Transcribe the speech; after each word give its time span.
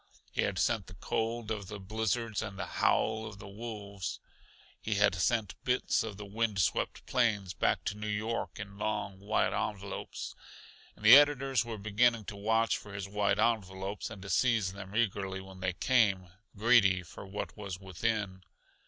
He 0.31 0.41
had 0.41 0.57
sent 0.57 0.87
the 0.87 0.95
cold 0.95 1.51
of 1.51 1.67
the 1.67 1.79
blizzards 1.79 2.41
and 2.41 2.57
the 2.57 2.65
howl 2.65 3.27
of 3.27 3.37
the 3.37 3.47
wolves; 3.47 4.19
he 4.81 4.95
had 4.95 5.13
sent 5.13 5.53
bits 5.63 6.01
of 6.01 6.17
the 6.17 6.25
wind 6.25 6.57
swept 6.59 7.05
plains 7.05 7.53
back 7.53 7.83
to 7.83 7.95
New 7.95 8.07
York 8.07 8.57
in 8.59 8.79
long, 8.79 9.19
white 9.19 9.53
envelopes. 9.53 10.33
And 10.95 11.05
the 11.05 11.15
editors 11.15 11.63
were 11.63 11.77
beginning 11.77 12.25
to 12.25 12.35
watch 12.35 12.77
for 12.77 12.95
his 12.95 13.07
white 13.07 13.37
envelopes 13.37 14.09
and 14.09 14.23
to 14.23 14.29
seize 14.31 14.73
them 14.73 14.95
eagerly 14.95 15.39
when 15.39 15.59
they 15.59 15.73
came, 15.73 16.29
greedy 16.57 17.03
for 17.03 17.27
what 17.27 17.55
was 17.55 17.79
within. 17.79 18.41